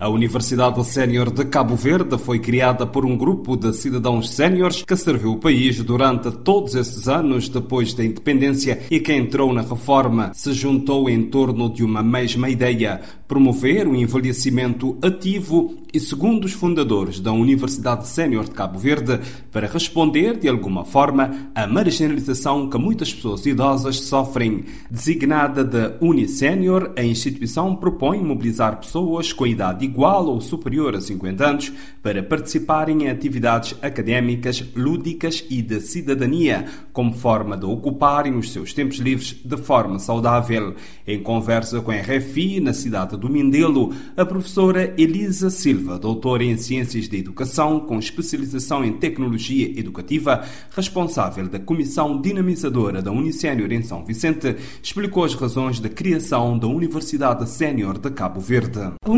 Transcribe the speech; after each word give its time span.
A 0.00 0.08
Universidade 0.08 0.82
Sénior 0.86 1.30
de 1.30 1.44
Cabo 1.44 1.76
Verde 1.76 2.16
foi 2.16 2.38
criada 2.38 2.86
por 2.86 3.04
um 3.04 3.14
grupo 3.14 3.54
de 3.54 3.70
cidadãos 3.74 4.30
séniores 4.30 4.82
que 4.82 4.96
serviu 4.96 5.32
o 5.32 5.38
país 5.38 5.84
durante 5.84 6.30
todos 6.30 6.74
esses 6.74 7.06
anos 7.06 7.50
depois 7.50 7.92
da 7.92 8.02
independência 8.02 8.80
e 8.90 8.98
que 8.98 9.12
entrou 9.12 9.52
na 9.52 9.60
reforma 9.60 10.32
se 10.32 10.54
juntou 10.54 11.10
em 11.10 11.24
torno 11.24 11.68
de 11.68 11.84
uma 11.84 12.02
mesma 12.02 12.48
ideia: 12.48 12.98
promover 13.28 13.86
o 13.86 13.94
envelhecimento 13.94 14.96
ativo 15.02 15.74
e, 15.92 16.00
segundo 16.00 16.44
os 16.44 16.52
fundadores 16.52 17.20
da 17.20 17.32
Universidade 17.32 18.08
Sénior 18.08 18.44
de 18.44 18.52
Cabo 18.52 18.78
Verde, 18.78 19.20
para 19.52 19.66
responder 19.66 20.38
de 20.38 20.48
alguma 20.48 20.84
forma 20.84 21.50
à 21.54 21.66
marginalização 21.66 22.70
que 22.70 22.78
muitas 22.78 23.12
pessoas 23.12 23.44
idosas 23.44 24.00
sofrem. 24.00 24.64
Designada 24.90 25.62
de 25.62 25.92
Unisénior, 26.00 26.92
a 26.96 27.02
instituição 27.02 27.74
propõe 27.76 28.22
mobilizar 28.22 28.78
pessoas 28.78 29.32
com 29.32 29.46
idade 29.46 29.89
igual 29.90 30.26
ou 30.26 30.40
superior 30.40 30.94
a 30.94 31.00
50 31.00 31.44
anos 31.44 31.72
para 32.02 32.22
participarem 32.22 33.04
em 33.04 33.08
atividades 33.08 33.76
académicas, 33.82 34.64
lúdicas 34.74 35.44
e 35.50 35.60
de 35.60 35.80
cidadania, 35.80 36.64
como 36.92 37.12
forma 37.12 37.56
de 37.56 37.66
ocuparem 37.66 38.36
os 38.36 38.52
seus 38.52 38.72
tempos 38.72 38.98
livres 38.98 39.36
de 39.44 39.56
forma 39.56 39.98
saudável. 39.98 40.74
Em 41.06 41.20
conversa 41.22 41.80
com 41.80 41.90
a 41.90 41.96
RFI, 41.96 42.60
na 42.60 42.72
cidade 42.72 43.16
do 43.16 43.28
Mindelo, 43.28 43.92
a 44.16 44.24
professora 44.24 44.94
Elisa 44.96 45.50
Silva, 45.50 45.98
doutora 45.98 46.44
em 46.44 46.56
Ciências 46.56 47.08
da 47.08 47.16
Educação, 47.16 47.80
com 47.80 47.98
especialização 47.98 48.84
em 48.84 48.92
Tecnologia 48.92 49.78
Educativa, 49.78 50.44
responsável 50.74 51.48
da 51.48 51.58
Comissão 51.58 52.20
Dinamizadora 52.20 53.02
da 53.02 53.10
Unisénior 53.10 53.72
em 53.72 53.82
São 53.82 54.04
Vicente, 54.04 54.56
explicou 54.82 55.24
as 55.24 55.34
razões 55.34 55.80
da 55.80 55.88
criação 55.88 56.56
da 56.56 56.68
Universidade 56.68 57.48
Sénior 57.48 57.98
de 57.98 58.10
Cabo 58.10 58.40
Verde. 58.40 58.92
A 59.04 59.10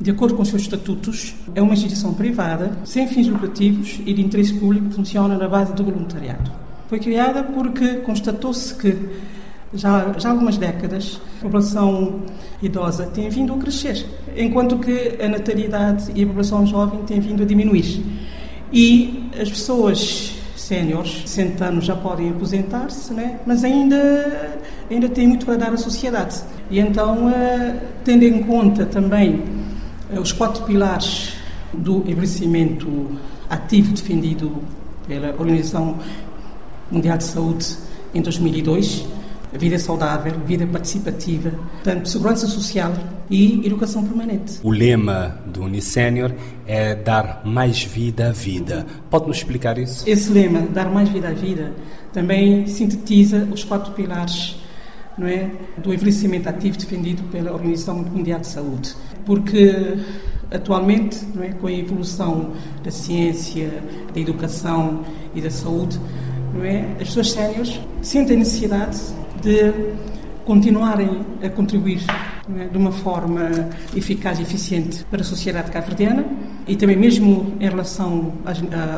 De 0.00 0.12
acordo 0.12 0.36
com 0.36 0.44
seus 0.44 0.62
estatutos, 0.62 1.34
é 1.54 1.60
uma 1.60 1.72
instituição 1.72 2.14
privada, 2.14 2.70
sem 2.84 3.08
fins 3.08 3.26
lucrativos 3.26 4.00
e 4.06 4.14
de 4.14 4.22
interesse 4.22 4.54
público 4.54 4.90
funciona 4.90 5.36
na 5.36 5.48
base 5.48 5.72
do 5.72 5.82
voluntariado. 5.82 6.50
Foi 6.88 7.00
criada 7.00 7.42
porque 7.42 7.96
constatou-se 7.96 8.74
que 8.74 8.96
já, 9.74 10.14
já 10.16 10.28
há 10.28 10.32
algumas 10.32 10.56
décadas 10.56 11.20
a 11.38 11.42
população 11.42 12.20
idosa 12.62 13.06
tem 13.06 13.28
vindo 13.28 13.52
a 13.52 13.58
crescer, 13.58 14.06
enquanto 14.36 14.78
que 14.78 15.16
a 15.20 15.28
natalidade 15.28 16.12
e 16.14 16.22
a 16.22 16.26
população 16.26 16.66
jovem 16.66 17.02
tem 17.04 17.20
vindo 17.20 17.42
a 17.42 17.46
diminuir. 17.46 18.04
E 18.72 19.30
as 19.40 19.48
pessoas 19.48 20.34
séniores, 20.56 21.22
60 21.26 21.64
anos 21.64 21.84
já 21.84 21.96
podem 21.96 22.30
aposentar-se, 22.30 23.12
né? 23.14 23.40
mas 23.46 23.64
ainda, 23.64 24.58
ainda 24.90 25.08
têm 25.08 25.26
muito 25.26 25.46
para 25.46 25.56
dar 25.56 25.72
à 25.72 25.76
sociedade. 25.76 26.42
E 26.70 26.78
então, 26.80 27.30
eh, 27.30 27.76
tendo 28.04 28.24
em 28.24 28.42
conta 28.42 28.84
também 28.84 29.42
eh, 30.12 30.20
os 30.20 30.32
quatro 30.32 30.64
pilares 30.64 31.34
do 31.72 31.98
envelhecimento 32.06 33.10
ativo 33.48 33.92
defendido 33.92 34.62
pela 35.06 35.28
Organização 35.38 35.98
Mundial 36.90 37.16
de 37.16 37.24
Saúde 37.24 37.76
em 38.14 38.20
2002, 38.20 39.06
vida 39.52 39.78
saudável, 39.78 40.34
vida 40.46 40.66
participativa, 40.66 41.50
portanto, 41.50 42.08
segurança 42.08 42.46
social 42.46 42.92
e 43.30 43.66
educação 43.66 44.04
permanente. 44.04 44.58
O 44.62 44.70
lema 44.70 45.38
do 45.46 45.62
Unicénior 45.62 46.32
é 46.66 46.94
dar 46.94 47.42
mais 47.44 47.82
vida 47.82 48.28
à 48.28 48.32
vida. 48.32 48.86
Pode-nos 49.10 49.38
explicar 49.38 49.78
isso? 49.78 50.08
Esse 50.08 50.30
lema, 50.30 50.60
dar 50.60 50.90
mais 50.90 51.08
vida 51.08 51.28
à 51.28 51.32
vida, 51.32 51.72
também 52.12 52.66
sintetiza 52.66 53.48
os 53.50 53.64
quatro 53.64 53.92
pilares 53.92 54.56
não 55.18 55.26
é, 55.26 55.50
do 55.78 55.92
envelhecimento 55.92 56.48
ativo 56.48 56.78
defendido 56.78 57.22
pela 57.30 57.52
Organização 57.52 57.98
Mundial 57.98 58.40
de 58.40 58.46
Saúde. 58.46 58.94
Porque 59.26 59.98
atualmente, 60.50 61.18
não 61.34 61.42
é, 61.42 61.48
com 61.48 61.66
a 61.66 61.72
evolução 61.72 62.52
da 62.82 62.90
ciência, 62.90 63.82
da 64.14 64.20
educação 64.20 65.04
e 65.34 65.40
da 65.40 65.50
saúde, 65.50 65.98
não 66.54 66.64
é, 66.64 66.92
as 67.00 67.08
pessoas 67.08 67.30
séniores 67.32 67.80
sentem 68.00 68.36
a 68.36 68.38
necessidade 68.38 68.98
de 69.42 69.72
continuarem 70.48 71.10
a 71.44 71.50
contribuir 71.50 72.00
é, 72.08 72.68
de 72.68 72.78
uma 72.78 72.90
forma 72.90 73.50
eficaz 73.94 74.38
e 74.38 74.42
eficiente 74.42 75.04
para 75.10 75.20
a 75.20 75.24
sociedade 75.24 75.70
cabo-verdiana 75.70 76.24
e 76.66 76.74
também 76.74 76.96
mesmo 76.96 77.52
em 77.60 77.68
relação 77.68 78.32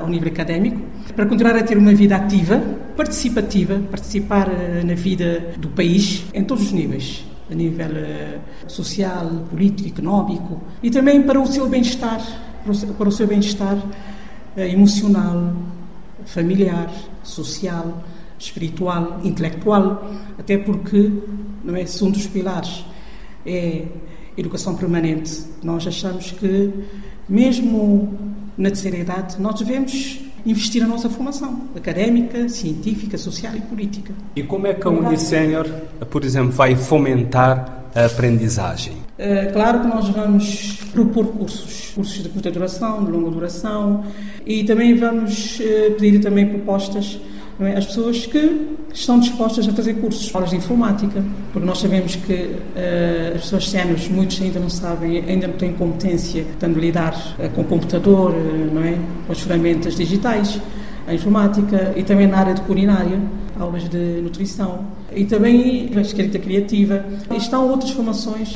ao 0.01 0.09
nível 0.09 0.29
académico, 0.29 0.81
para 1.17 1.27
continuar 1.27 1.57
a 1.57 1.65
ter 1.65 1.77
uma 1.77 1.93
vida 1.93 2.15
ativa, 2.15 2.57
participativa, 2.97 3.81
participar 3.91 4.49
eh, 4.49 4.85
na 4.85 4.95
vida 4.95 5.53
do 5.59 5.69
país 5.71 6.25
em 6.33 6.45
todos 6.45 6.67
os 6.67 6.73
níveis, 6.73 7.25
a 7.51 7.55
nível 7.55 7.97
eh, 7.97 8.39
social, 8.69 9.29
político, 9.51 9.89
económico 9.89 10.63
e 10.81 10.89
também 10.89 11.21
para 11.23 11.41
o 11.41 11.47
seu 11.49 11.69
bem-estar, 11.69 12.21
para 12.97 13.09
o 13.09 13.13
seu 13.13 13.27
bem-estar 13.27 13.77
eh, 14.57 14.69
emocional, 14.69 15.53
familiar, 16.27 16.93
social 17.25 18.05
espiritual, 18.41 19.21
intelectual, 19.23 20.11
até 20.39 20.57
porque 20.57 21.11
não 21.63 21.77
é, 21.77 21.85
um 22.03 22.11
dos 22.11 22.27
pilares 22.27 22.85
é 23.47 23.85
educação 24.37 24.75
permanente, 24.75 25.45
nós 25.63 25.87
achamos 25.87 26.31
que 26.33 26.73
mesmo 27.29 28.19
na 28.57 28.71
terceira 28.71 28.99
idade 28.99 29.41
nós 29.41 29.59
devemos 29.59 30.21
investir 30.45 30.81
na 30.81 30.89
nossa 30.89 31.11
formação 31.11 31.69
académica, 31.77 32.49
científica, 32.49 33.19
social 33.19 33.55
e 33.55 33.61
política. 33.61 34.15
E 34.35 34.43
como 34.43 34.67
é 34.67 34.75
que 34.75 34.87
a 34.87 34.91
Unicénior, 34.91 35.69
por 36.11 36.25
exemplo, 36.25 36.53
vai 36.53 36.75
fomentar 36.75 37.85
a 37.95 38.07
aprendizagem? 38.07 38.95
Uh, 39.19 39.53
claro 39.53 39.81
que 39.81 39.87
nós 39.89 40.09
vamos 40.09 40.79
propor 40.93 41.27
cursos, 41.27 41.93
cursos 41.95 42.23
de 42.23 42.29
curta 42.31 42.51
duração, 42.51 43.05
de 43.05 43.11
longa 43.11 43.31
duração, 43.31 44.05
e 44.47 44.65
também 44.65 44.95
vamos 44.95 45.61
uh, 45.61 45.95
pedir 45.99 46.21
também 46.21 46.47
propostas 46.47 47.21
é? 47.67 47.77
as 47.77 47.87
pessoas 47.87 48.27
que 48.27 48.77
estão 48.93 49.19
dispostas 49.19 49.69
a 49.69 49.73
fazer 49.73 49.95
cursos, 49.95 50.35
aulas 50.35 50.51
de 50.51 50.57
informática, 50.57 51.23
porque 51.53 51.67
nós 51.67 51.79
sabemos 51.79 52.17
que 52.17 52.33
uh, 52.33 53.35
as 53.35 53.43
pessoas 53.43 53.69
séniores, 53.69 54.09
muitos 54.09 54.41
ainda 54.41 54.59
não 54.59 54.71
sabem, 54.71 55.25
ainda 55.27 55.47
não 55.47 55.55
têm 55.55 55.73
competência 55.73 56.45
de 56.59 56.69
lidar 56.69 57.15
uh, 57.39 57.51
com 57.51 57.61
o 57.61 57.65
computador, 57.65 58.33
uh, 58.33 58.75
não 58.75 58.83
é? 58.83 58.97
com 59.27 59.33
as 59.33 59.41
ferramentas 59.41 59.97
digitais, 59.97 60.61
a 61.07 61.15
informática 61.15 61.93
e 61.97 62.03
também 62.03 62.27
na 62.27 62.39
área 62.39 62.55
de 62.55 62.63
culinária, 62.63 63.21
aulas 63.61 63.89
de 63.89 64.21
nutrição 64.23 64.87
e 65.15 65.25
também 65.25 65.91
escrita 66.01 66.39
criativa. 66.39 67.05
Estão 67.37 67.69
outras 67.69 67.91
formações 67.91 68.55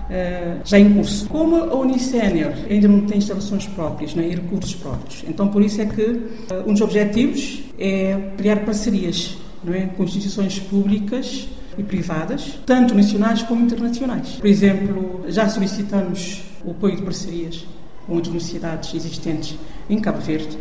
já 0.65 0.79
em 0.79 0.95
curso. 0.95 1.29
Como 1.29 1.57
a 1.57 1.75
Unisénior 1.75 2.53
ainda 2.69 2.89
não 2.89 3.03
tem 3.03 3.19
instalações 3.19 3.67
próprias 3.67 4.15
né, 4.15 4.29
e 4.29 4.35
recursos 4.35 4.75
próprios, 4.75 5.25
então 5.29 5.49
por 5.49 5.63
isso 5.63 5.81
é 5.81 5.87
que 5.87 6.21
um 6.67 6.73
dos 6.73 6.81
objetivos 6.81 7.63
é 7.79 8.31
criar 8.37 8.65
parcerias 8.65 9.37
não 9.65 9.75
é, 9.75 9.87
com 9.87 10.05
instituições 10.05 10.59
públicas 10.59 11.49
e 11.77 11.83
privadas, 11.83 12.59
tanto 12.67 12.95
nacionais 12.95 13.43
como 13.43 13.65
internacionais. 13.65 14.37
Por 14.37 14.47
exemplo, 14.47 15.25
já 15.29 15.49
solicitamos 15.49 16.43
o 16.65 16.71
apoio 16.71 16.97
de 16.97 17.03
parcerias 17.03 17.67
com 18.07 18.19
as 18.19 18.27
universidades 18.27 18.95
existentes 18.95 19.57
em 19.89 19.99
Cabo 19.99 20.21
Verde, 20.21 20.57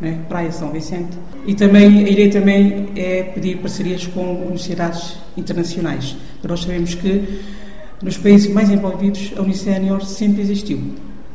né, 0.00 0.18
Praia 0.28 0.52
São 0.52 0.70
Vicente, 0.70 1.16
e 1.46 1.54
também 1.54 2.04
a 2.04 2.08
ideia 2.08 2.30
também 2.30 2.88
é 2.96 3.22
pedir 3.22 3.58
parcerias 3.58 4.06
com 4.06 4.42
universidades 4.42 5.16
internacionais. 5.36 6.16
Nós 6.46 6.60
sabemos 6.62 6.94
que 6.94 7.40
nos 8.02 8.16
países 8.16 8.52
mais 8.52 8.70
envolvidos 8.70 9.32
a 9.36 9.42
Unicénior 9.42 10.04
sempre 10.04 10.42
existiu. 10.42 10.80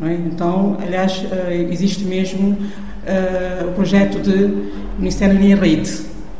É? 0.02 0.14
Então, 0.14 0.78
aliás, 0.82 1.24
eh, 1.32 1.68
existe 1.72 2.04
mesmo 2.04 2.50
uh, 2.52 3.68
o 3.70 3.72
projeto 3.74 4.20
de 4.20 4.72
Ministério 4.98 5.40
em 5.40 5.56
rede, 5.56 5.92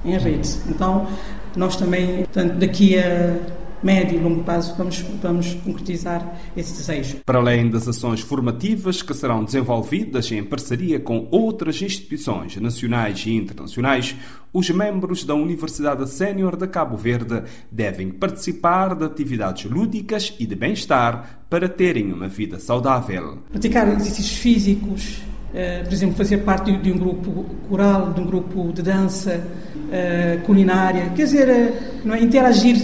em 0.04 0.18
rede. 0.18 0.50
Então, 0.68 1.08
nós 1.56 1.76
também, 1.76 2.18
portanto, 2.18 2.54
daqui 2.54 2.98
a 2.98 3.36
médio 3.84 4.20
e 4.20 4.22
longo 4.22 4.44
prazo, 4.44 4.76
vamos, 4.78 5.00
vamos 5.22 5.54
concretizar 5.56 6.40
esse 6.56 6.74
desejo. 6.74 7.18
Para 7.26 7.40
além 7.40 7.70
das 7.70 7.88
ações 7.88 8.22
formativas 8.22 9.02
que 9.02 9.14
serão 9.14 9.44
desenvolvidas 9.44 10.32
em 10.32 10.44
parceria 10.44 11.00
com 11.00 11.28
outras 11.32 11.82
instituições 11.82 12.56
nacionais 12.58 13.24
e 13.26 13.36
internacionais, 13.36 14.16
os 14.54 14.70
membros 14.70 15.24
da 15.24 15.34
Universidade 15.34 16.10
Sénior 16.10 16.56
de 16.58 16.68
Cabo 16.68 16.98
Verde 16.98 17.44
devem 17.72 18.10
participar 18.10 18.96
de 18.96 19.06
atividades 19.06 19.70
lúdicas 19.70 20.34
e 20.40 20.46
de 20.46 20.56
bem-estar 20.56 21.42
para 21.50 21.70
terem 21.70 22.12
uma 22.12 22.28
vida 22.28 22.60
saudável. 22.60 23.40
Praticar 23.50 23.88
exercícios 23.88 24.38
físicos, 24.38 25.22
Uh, 25.52 25.84
por 25.84 25.92
exemplo, 25.92 26.16
fazer 26.16 26.38
parte 26.38 26.72
de, 26.78 26.94
um 26.94 26.98
grupo 26.98 27.44
coral, 27.68 28.14
de 28.14 28.22
um 28.22 28.26
grupo 28.26 28.72
de 28.72 28.82
dança, 28.82 29.46
uh, 29.76 30.42
culinária, 30.46 31.12
quer 31.14 31.26
dizer, 31.26 31.50
uh, 31.50 32.08
não 32.08 32.16
é? 32.16 32.22
interagir 32.22 32.78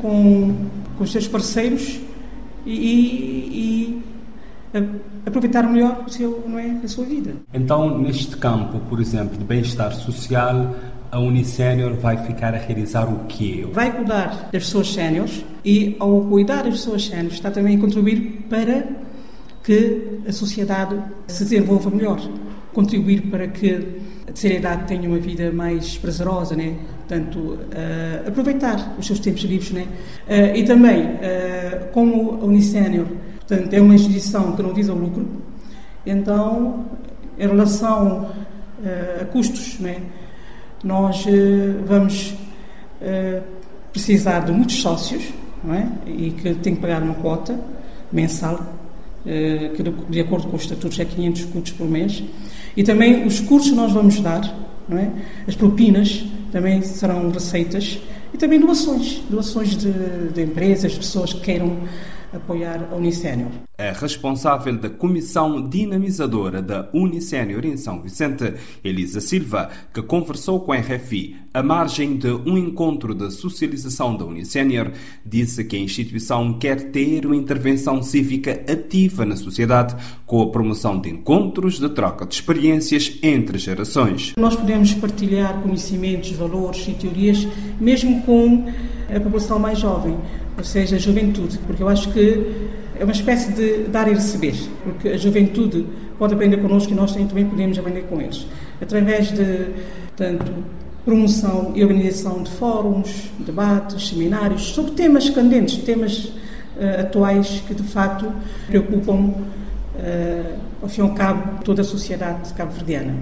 com, 0.00 0.54
com 0.96 1.04
os 1.04 1.12
seus 1.12 1.28
parceiros 1.28 2.00
e, 2.64 2.72
e, 2.72 3.52
e 3.54 4.02
aproveitar 5.24 5.62
melhor 5.62 6.04
o 6.06 6.10
seu, 6.10 6.44
não 6.46 6.58
é, 6.58 6.80
a 6.84 6.88
sua 6.88 7.04
vida. 7.04 7.34
Então, 7.52 7.98
neste 7.98 8.36
campo, 8.36 8.80
por 8.88 9.00
exemplo, 9.00 9.36
de 9.36 9.44
bem-estar 9.44 9.94
social, 9.94 10.74
a 11.10 11.18
Unisénior 11.18 11.94
vai 11.94 12.16
ficar 12.18 12.54
a 12.54 12.58
realizar 12.58 13.04
o 13.04 13.24
quê? 13.26 13.66
Vai 13.72 13.92
cuidar 13.92 14.50
das 14.52 14.64
pessoas 14.64 14.92
séniores 14.92 15.44
e, 15.64 15.96
ao 15.98 16.20
cuidar 16.22 16.62
das 16.62 16.74
pessoas 16.74 17.06
séniores, 17.06 17.34
está 17.34 17.50
também 17.50 17.76
a 17.76 17.80
contribuir 17.80 18.46
para 18.48 18.86
que 19.62 20.20
a 20.28 20.32
sociedade 20.32 20.96
se 21.26 21.44
desenvolva 21.44 21.90
melhor, 21.90 22.20
contribuir 22.72 23.22
para 23.22 23.48
que 23.48 24.00
a 24.26 24.32
terceira 24.32 24.56
idade 24.56 24.88
tenha 24.88 25.08
uma 25.08 25.18
vida 25.18 25.52
mais 25.52 25.96
prazerosa, 25.96 26.56
né? 26.56 26.76
Portanto, 27.06 27.38
uh, 27.38 28.28
aproveitar 28.28 28.96
os 28.98 29.06
seus 29.06 29.20
tempos 29.20 29.42
livres, 29.42 29.70
né? 29.70 29.86
Uh, 30.26 30.56
e 30.56 30.64
também, 30.64 31.04
uh, 31.04 31.86
como 31.92 32.40
a 32.42 32.44
Unicénior, 32.44 33.06
portanto, 33.38 33.72
é 33.72 33.80
uma 33.80 33.94
instituição 33.94 34.56
que 34.56 34.62
não 34.62 34.74
visa 34.74 34.92
o 34.92 34.98
lucro, 34.98 35.24
então, 36.04 36.84
em 37.38 37.46
relação 37.46 38.30
a 39.20 39.24
custos, 39.26 39.78
né? 39.80 39.96
Nós 40.84 41.24
vamos 41.86 42.34
precisar 43.92 44.40
de 44.40 44.52
muitos 44.52 44.80
sócios, 44.80 45.32
não 45.64 45.74
é? 45.74 45.88
E 46.06 46.30
que 46.30 46.54
têm 46.54 46.76
que 46.76 46.80
pagar 46.80 47.02
uma 47.02 47.14
quota 47.14 47.58
mensal, 48.12 48.60
que 49.74 49.82
de 50.08 50.20
acordo 50.20 50.46
com 50.48 50.56
os 50.56 50.62
estatutos 50.62 50.98
é 51.00 51.04
500 51.04 51.44
custos 51.46 51.72
por 51.72 51.88
mês. 51.88 52.22
E 52.76 52.84
também 52.84 53.26
os 53.26 53.40
cursos 53.40 53.70
que 53.70 53.76
nós 53.76 53.92
vamos 53.92 54.20
dar, 54.20 54.42
é? 54.90 55.10
as 55.48 55.56
propinas 55.56 56.24
também 56.52 56.80
serão 56.82 57.30
receitas 57.30 57.98
e 58.32 58.38
também 58.38 58.60
doações, 58.60 59.20
doações 59.28 59.76
de, 59.76 59.92
de 60.32 60.42
empresas, 60.42 60.92
de 60.92 60.98
pessoas 60.98 61.32
que 61.32 61.40
queiram 61.40 61.76
apoiar 62.32 62.88
a 62.90 62.94
Unicénior. 62.94 63.50
A 63.78 63.92
responsável 63.92 64.76
da 64.76 64.88
comissão 64.88 65.68
dinamizadora 65.68 66.62
da 66.62 66.88
Unicénior 66.92 67.64
em 67.64 67.76
São 67.76 68.00
Vicente, 68.00 68.54
Elisa 68.82 69.20
Silva, 69.20 69.70
que 69.92 70.02
conversou 70.02 70.60
com 70.60 70.72
a 70.72 70.78
RFI 70.78 71.36
à 71.52 71.62
margem 71.62 72.16
de 72.16 72.28
um 72.28 72.56
encontro 72.56 73.14
de 73.14 73.30
socialização 73.30 74.16
da 74.16 74.24
Unicénior, 74.24 74.92
disse 75.24 75.64
que 75.64 75.76
a 75.76 75.80
instituição 75.80 76.58
quer 76.58 76.90
ter 76.90 77.26
uma 77.26 77.36
intervenção 77.36 78.02
cívica 78.02 78.64
ativa 78.70 79.24
na 79.24 79.36
sociedade 79.36 79.94
com 80.24 80.42
a 80.42 80.50
promoção 80.50 80.98
de 80.98 81.10
encontros 81.10 81.78
de 81.78 81.88
troca 81.90 82.26
de 82.26 82.34
experiências 82.34 83.18
entre 83.22 83.58
gerações. 83.58 84.34
Nós 84.38 84.56
podemos 84.56 84.94
partilhar 84.94 85.60
conhecimentos, 85.62 86.30
valores 86.32 86.86
e 86.88 86.92
teorias 86.92 87.46
mesmo 87.80 88.22
com 88.22 88.66
a 89.14 89.20
população 89.20 89.58
mais 89.58 89.78
jovem 89.78 90.16
ou 90.56 90.64
seja, 90.64 90.96
a 90.96 90.98
juventude, 90.98 91.58
porque 91.66 91.82
eu 91.82 91.88
acho 91.88 92.12
que 92.12 92.68
é 92.98 93.04
uma 93.04 93.12
espécie 93.12 93.52
de 93.52 93.84
dar 93.84 94.08
e 94.08 94.14
receber, 94.14 94.54
porque 94.84 95.08
a 95.08 95.16
juventude 95.16 95.86
pode 96.18 96.34
aprender 96.34 96.56
connosco 96.58 96.92
e 96.92 96.94
nós 96.94 97.14
também 97.14 97.46
podemos 97.46 97.78
aprender 97.78 98.02
com 98.02 98.20
eles, 98.20 98.46
através 98.80 99.30
de, 99.32 99.66
tanto 100.16 100.50
promoção 101.04 101.70
e 101.76 101.84
organização 101.84 102.42
de 102.42 102.50
fóruns, 102.50 103.30
debates, 103.38 104.08
seminários 104.08 104.62
sobre 104.74 104.90
temas 104.90 105.30
candentes, 105.30 105.76
temas 105.84 106.24
uh, 106.24 107.02
atuais 107.02 107.62
que 107.64 107.74
de 107.74 107.84
facto 107.84 108.32
preocupam, 108.66 109.14
uh, 109.14 110.58
ao 110.82 110.88
fim 110.88 111.02
e 111.02 111.04
ao 111.04 111.14
cabo, 111.14 111.62
toda 111.62 111.82
a 111.82 111.84
sociedade 111.84 112.52
cabo-verdiana. 112.54 113.14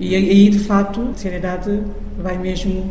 E 0.00 0.14
aí, 0.14 0.48
de 0.48 0.58
facto, 0.58 1.10
a 1.14 1.18
seriedade 1.18 1.78
vai 2.18 2.38
mesmo 2.38 2.90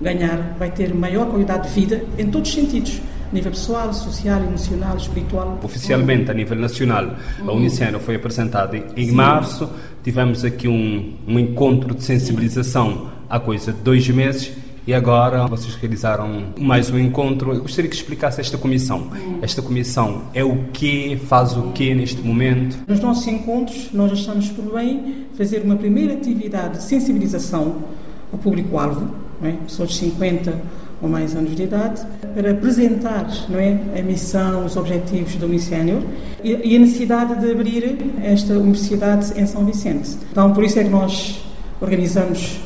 ganhar, 0.00 0.56
vai 0.58 0.70
ter 0.70 0.94
maior 0.94 1.26
qualidade 1.28 1.68
de 1.68 1.74
vida 1.74 2.04
em 2.18 2.26
todos 2.26 2.48
os 2.48 2.54
sentidos. 2.54 3.00
Nível 3.32 3.52
pessoal, 3.52 3.92
social, 3.92 4.42
emocional, 4.42 4.96
espiritual. 4.96 5.58
Oficialmente, 5.62 6.30
a 6.30 6.34
nível 6.34 6.56
nacional, 6.56 7.14
a 7.46 7.52
Uniceno 7.52 8.00
foi 8.00 8.16
apresentada 8.16 8.76
em 8.96 9.06
Sim. 9.06 9.12
março. 9.12 9.68
Tivemos 10.02 10.44
aqui 10.44 10.66
um, 10.66 11.14
um 11.26 11.38
encontro 11.38 11.94
de 11.94 12.02
sensibilização 12.02 13.10
há 13.28 13.38
coisa 13.38 13.70
de 13.70 13.80
dois 13.80 14.08
meses 14.08 14.52
e 14.88 14.94
agora 14.94 15.46
vocês 15.46 15.74
realizaram 15.74 16.54
mais 16.58 16.88
um 16.88 16.98
encontro. 16.98 17.52
Eu 17.52 17.60
gostaria 17.60 17.90
que 17.90 17.96
explicasse 17.96 18.40
esta 18.40 18.56
comissão. 18.56 19.10
Esta 19.42 19.60
comissão 19.60 20.22
é 20.32 20.42
o 20.42 20.64
que, 20.72 21.20
faz 21.26 21.54
o 21.54 21.72
que 21.72 21.94
neste 21.94 22.22
momento? 22.22 22.78
Nos 22.88 22.98
nossos 22.98 23.26
encontros, 23.28 23.90
nós 23.92 24.10
achamos 24.10 24.48
por 24.48 24.72
bem 24.74 25.26
fazer 25.36 25.60
uma 25.60 25.76
primeira 25.76 26.14
atividade 26.14 26.78
de 26.78 26.84
sensibilização 26.84 27.84
ao 28.32 28.38
público-alvo, 28.38 29.27
é? 29.42 29.52
pessoas 29.52 29.90
de 29.90 29.96
50 29.96 30.54
ou 31.00 31.08
mais 31.08 31.34
anos 31.34 31.54
de 31.54 31.62
idade, 31.62 32.02
para 32.34 32.50
apresentar 32.50 33.28
não 33.48 33.58
é, 33.58 33.78
a 33.96 34.02
missão, 34.02 34.64
os 34.64 34.76
objetivos 34.76 35.36
do 35.36 35.46
Unicénior 35.46 36.02
e, 36.42 36.72
e 36.72 36.76
a 36.76 36.78
necessidade 36.80 37.38
de 37.38 37.50
abrir 37.50 37.96
esta 38.22 38.54
universidade 38.54 39.32
em 39.40 39.46
São 39.46 39.64
Vicente. 39.64 40.16
Então, 40.30 40.52
por 40.52 40.64
isso 40.64 40.78
é 40.78 40.84
que 40.84 40.90
nós 40.90 41.40
organizamos 41.80 42.60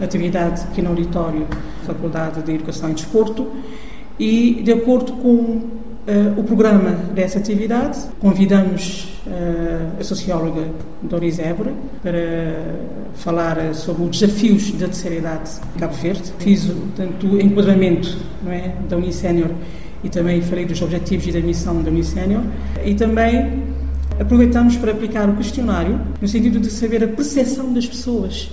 atividade 0.00 0.62
aqui 0.62 0.82
no 0.82 0.90
auditório 0.90 1.46
da 1.46 1.94
Faculdade 1.94 2.42
de 2.42 2.52
Educação 2.52 2.90
e 2.90 2.94
Desporto 2.94 3.46
e, 4.18 4.60
de 4.62 4.72
acordo 4.72 5.12
com 5.14 5.62
o 6.36 6.42
programa 6.42 6.92
dessa 7.14 7.38
atividade. 7.38 7.98
Convidamos 8.18 9.20
uh, 9.26 10.00
a 10.00 10.04
socióloga 10.04 10.62
Doris 11.02 11.38
Évora 11.38 11.72
para 12.02 12.18
falar 13.14 13.74
sobre 13.74 14.04
os 14.04 14.18
desafios 14.18 14.72
da 14.72 14.86
terceira 14.86 15.16
idade 15.16 15.50
em 15.76 15.78
Cabo 15.78 15.94
Verde. 15.94 16.32
Fiz 16.38 16.72
tanto 16.96 17.26
o 17.26 17.40
enquadramento 17.40 18.16
não 18.42 18.52
é, 18.52 18.72
da 18.88 18.96
Unicénior 18.96 19.50
e 20.02 20.08
também 20.08 20.40
falei 20.40 20.64
dos 20.64 20.80
objetivos 20.80 21.26
e 21.26 21.32
da 21.32 21.40
missão 21.40 21.82
da 21.82 21.90
Unicénior. 21.90 22.42
E 22.84 22.94
também 22.94 23.64
aproveitamos 24.18 24.76
para 24.76 24.92
aplicar 24.92 25.28
o 25.28 25.36
questionário 25.36 26.00
no 26.20 26.26
sentido 26.26 26.58
de 26.58 26.70
saber 26.70 27.04
a 27.04 27.08
percepção 27.08 27.72
das 27.72 27.86
pessoas 27.86 28.50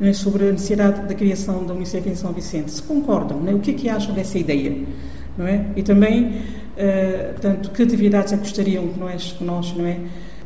é, 0.00 0.12
sobre 0.12 0.48
a 0.48 0.52
necessidade 0.52 1.06
da 1.06 1.14
criação 1.14 1.64
da 1.64 1.72
Unicef 1.72 2.08
em 2.08 2.16
São 2.16 2.32
Vicente. 2.32 2.72
Se 2.72 2.82
concordam, 2.82 3.42
é? 3.46 3.54
o 3.54 3.60
que 3.60 3.70
é 3.70 3.74
que 3.74 3.88
acham 3.88 4.12
dessa 4.12 4.38
ideia? 4.38 4.76
É? 5.38 5.66
E 5.76 5.82
também 5.82 6.40
Uh, 6.76 7.32
portanto, 7.32 7.70
que 7.70 7.82
atividades 7.82 8.34
é 8.34 8.36
que 8.36 8.42
gostariam 8.42 8.88
que 8.88 9.00
nós, 9.00 9.32
que 9.32 9.42
nós 9.42 9.74
não 9.74 9.86
é, 9.86 9.98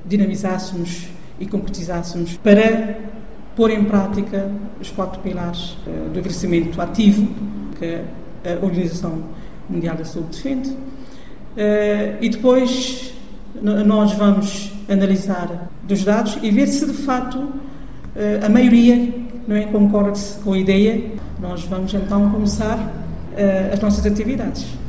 dinamizássemos 0.06 1.08
e 1.40 1.46
concretizássemos 1.46 2.36
para 2.36 2.98
pôr 3.56 3.72
em 3.72 3.82
prática 3.82 4.48
os 4.80 4.90
quatro 4.92 5.20
pilares 5.22 5.76
uh, 5.88 6.08
do 6.10 6.22
crescimento 6.22 6.80
ativo 6.80 7.26
que 7.76 8.00
a 8.48 8.64
Organização 8.64 9.24
Mundial 9.68 9.96
da 9.96 10.04
Saúde 10.04 10.28
defende. 10.30 10.70
Uh, 10.70 12.16
e 12.20 12.28
depois 12.28 13.12
nós 13.60 14.12
vamos 14.12 14.72
analisar 14.88 15.68
dos 15.82 16.04
dados 16.04 16.38
e 16.40 16.52
ver 16.52 16.68
se 16.68 16.86
de 16.86 16.92
facto 16.92 17.52
a 18.44 18.48
maioria 18.48 19.12
não 19.48 19.56
é, 19.56 19.64
concorda 19.64 20.12
com 20.44 20.52
a 20.52 20.58
ideia. 20.58 21.10
Nós 21.40 21.64
vamos 21.64 21.92
então 21.92 22.30
começar 22.30 22.78
as 23.72 23.80
nossas 23.80 24.06
atividades. 24.06 24.79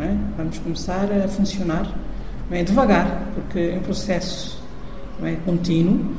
É? 0.00 0.16
Vamos 0.36 0.58
começar 0.58 1.08
a 1.12 1.26
funcionar 1.26 1.92
é? 2.50 2.62
devagar, 2.62 3.22
porque 3.34 3.58
é 3.58 3.76
um 3.76 3.82
processo 3.82 4.62
é? 5.22 5.36
contínuo. 5.44 6.14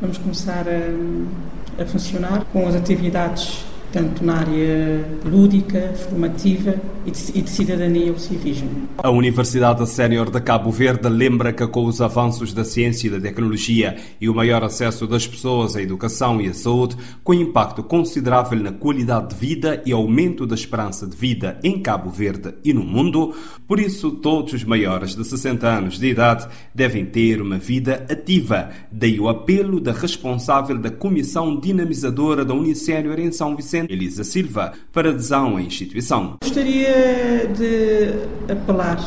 Vamos 0.00 0.18
começar 0.18 0.64
a, 0.68 1.82
a 1.82 1.86
funcionar 1.86 2.44
com 2.52 2.68
as 2.68 2.74
atividades 2.74 3.64
tanto 3.92 4.24
na 4.24 4.38
área 4.38 5.04
lúdica, 5.24 5.92
formativa 6.08 6.74
e 7.04 7.10
de, 7.10 7.38
e 7.38 7.42
de 7.42 7.50
cidadania 7.50 8.10
ou 8.10 8.18
civismo. 8.18 8.88
A 8.98 9.10
Universidade 9.10 9.86
Sénior 9.88 10.30
de 10.30 10.40
Cabo 10.40 10.70
Verde 10.70 11.08
lembra 11.08 11.52
que 11.52 11.66
com 11.66 11.84
os 11.84 12.00
avanços 12.00 12.54
da 12.54 12.64
ciência 12.64 13.08
e 13.08 13.10
da 13.10 13.20
tecnologia 13.20 13.96
e 14.20 14.28
o 14.28 14.34
maior 14.34 14.64
acesso 14.64 15.06
das 15.06 15.26
pessoas 15.26 15.76
à 15.76 15.82
educação 15.82 16.40
e 16.40 16.48
à 16.48 16.54
saúde, 16.54 16.96
com 17.22 17.34
impacto 17.34 17.82
considerável 17.82 18.58
na 18.58 18.72
qualidade 18.72 19.34
de 19.34 19.34
vida 19.34 19.82
e 19.84 19.92
aumento 19.92 20.46
da 20.46 20.54
esperança 20.54 21.06
de 21.06 21.16
vida 21.16 21.58
em 21.62 21.78
Cabo 21.78 22.08
Verde 22.08 22.54
e 22.64 22.72
no 22.72 22.82
mundo, 22.82 23.34
por 23.68 23.78
isso 23.78 24.10
todos 24.10 24.54
os 24.54 24.64
maiores 24.64 25.14
de 25.14 25.24
60 25.24 25.68
anos 25.68 25.98
de 25.98 26.06
idade 26.06 26.48
devem 26.74 27.04
ter 27.04 27.42
uma 27.42 27.58
vida 27.58 28.06
ativa. 28.08 28.70
Daí 28.90 29.20
o 29.20 29.28
apelo 29.28 29.80
da 29.80 29.92
responsável 29.92 30.78
da 30.78 30.90
Comissão 30.90 31.60
Dinamizadora 31.60 32.44
da 32.44 32.54
Unicénior 32.54 33.18
em 33.18 33.30
São 33.30 33.54
Vicente 33.54 33.81
Elisa 33.88 34.24
Silva, 34.24 34.72
para 34.92 35.10
adesão 35.10 35.56
à 35.56 35.62
instituição. 35.62 36.36
Gostaria 36.42 37.48
de 37.56 38.52
apelar 38.52 38.98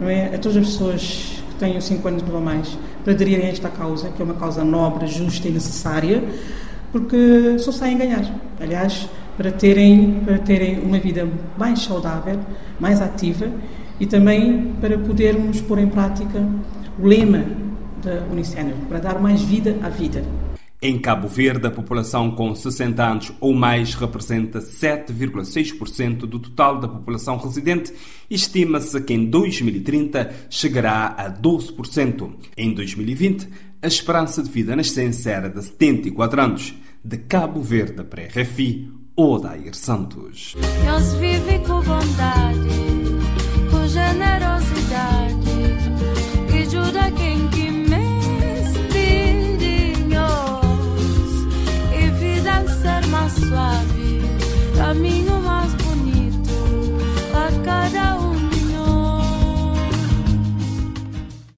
não 0.00 0.08
é, 0.08 0.34
a 0.34 0.38
todas 0.38 0.56
as 0.56 0.66
pessoas 0.66 1.42
que 1.50 1.54
tenham 1.56 1.80
5 1.80 2.08
anos 2.08 2.22
ou 2.32 2.40
mais 2.40 2.76
para 3.04 3.12
aderirem 3.12 3.46
a 3.46 3.50
esta 3.50 3.68
causa, 3.68 4.10
que 4.10 4.22
é 4.22 4.24
uma 4.24 4.34
causa 4.34 4.64
nobre, 4.64 5.06
justa 5.06 5.48
e 5.48 5.50
necessária, 5.50 6.22
porque 6.90 7.58
só 7.58 7.72
saem 7.72 7.98
ganhar. 7.98 8.24
Aliás, 8.60 9.08
para 9.36 9.50
terem, 9.50 10.20
para 10.24 10.38
terem 10.38 10.80
uma 10.80 10.98
vida 10.98 11.26
mais 11.56 11.80
saudável, 11.80 12.38
mais 12.78 13.00
ativa 13.00 13.50
e 13.98 14.06
também 14.06 14.74
para 14.80 14.98
podermos 14.98 15.60
pôr 15.60 15.78
em 15.78 15.88
prática 15.88 16.44
o 16.98 17.06
lema 17.06 17.44
da 18.02 18.24
Unicénior, 18.30 18.76
para 18.88 18.98
dar 18.98 19.20
mais 19.20 19.42
vida 19.42 19.76
à 19.82 19.88
vida. 19.88 20.22
Em 20.84 20.98
Cabo 20.98 21.28
Verde, 21.28 21.68
a 21.68 21.70
população 21.70 22.32
com 22.32 22.52
60 22.52 23.04
anos 23.04 23.32
ou 23.38 23.54
mais 23.54 23.94
representa 23.94 24.58
7,6% 24.58 26.26
do 26.26 26.40
total 26.40 26.80
da 26.80 26.88
população 26.88 27.36
residente 27.36 27.94
e 28.28 28.34
estima-se 28.34 29.00
que 29.00 29.14
em 29.14 29.26
2030 29.26 30.48
chegará 30.50 31.14
a 31.16 31.30
12%. 31.30 32.32
Em 32.56 32.74
2020, 32.74 33.48
a 33.80 33.86
esperança 33.86 34.42
de 34.42 34.50
vida 34.50 34.74
nascença 34.74 35.30
era 35.30 35.48
de 35.48 35.62
74 35.62 36.42
anos. 36.42 36.74
De 37.04 37.16
Cabo 37.16 37.62
Verde 37.62 38.02
para 38.02 38.24
RFI, 38.24 38.90
Odair 39.14 39.76
Santos. 39.76 40.56
Vive 41.20 41.60
com 41.60 41.80
bondade, 41.80 42.61